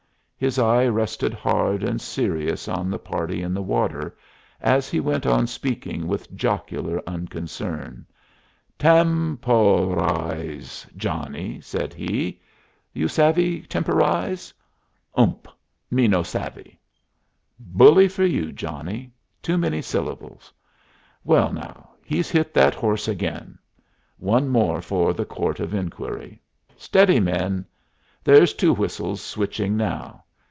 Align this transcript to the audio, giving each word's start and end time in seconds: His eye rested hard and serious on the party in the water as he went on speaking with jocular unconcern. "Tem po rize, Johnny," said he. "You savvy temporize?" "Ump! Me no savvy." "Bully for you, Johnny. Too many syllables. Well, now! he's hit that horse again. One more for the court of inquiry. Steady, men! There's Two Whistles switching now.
His 0.41 0.57
eye 0.57 0.87
rested 0.87 1.35
hard 1.35 1.83
and 1.83 2.01
serious 2.01 2.67
on 2.67 2.89
the 2.89 2.97
party 2.97 3.43
in 3.43 3.53
the 3.53 3.61
water 3.61 4.17
as 4.59 4.89
he 4.89 4.99
went 4.99 5.27
on 5.27 5.45
speaking 5.45 6.07
with 6.07 6.35
jocular 6.35 6.99
unconcern. 7.05 8.07
"Tem 8.79 9.37
po 9.39 9.93
rize, 9.93 10.87
Johnny," 10.97 11.61
said 11.61 11.93
he. 11.93 12.41
"You 12.91 13.07
savvy 13.07 13.61
temporize?" 13.61 14.51
"Ump! 15.13 15.47
Me 15.91 16.07
no 16.07 16.23
savvy." 16.23 16.79
"Bully 17.59 18.07
for 18.07 18.25
you, 18.25 18.51
Johnny. 18.51 19.11
Too 19.43 19.59
many 19.59 19.79
syllables. 19.83 20.51
Well, 21.23 21.53
now! 21.53 21.91
he's 22.03 22.31
hit 22.31 22.51
that 22.55 22.73
horse 22.73 23.07
again. 23.07 23.59
One 24.17 24.47
more 24.49 24.81
for 24.81 25.13
the 25.13 25.23
court 25.23 25.59
of 25.59 25.75
inquiry. 25.75 26.41
Steady, 26.75 27.19
men! 27.19 27.63
There's 28.23 28.55
Two 28.55 28.73
Whistles 28.73 29.21
switching 29.21 29.77
now. 29.77 30.23